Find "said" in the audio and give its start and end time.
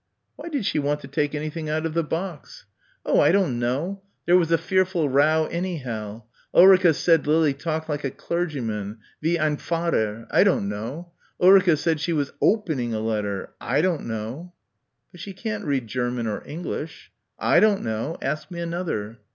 6.95-7.27, 11.77-11.99